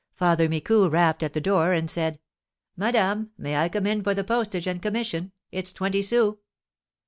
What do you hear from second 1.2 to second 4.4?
at the door, and said: "Madame, may I come in for the